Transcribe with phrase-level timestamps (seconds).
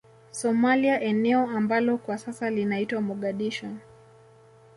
[0.31, 3.77] Somalia eneo ambalo kwa sasa linaitwa Mogadishu